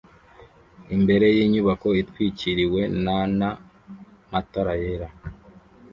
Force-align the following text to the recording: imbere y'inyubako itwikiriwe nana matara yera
imbere 0.95 1.25
y'inyubako 1.35 1.87
itwikiriwe 2.01 2.81
nana 3.05 3.47
matara 4.31 4.73
yera 4.81 5.07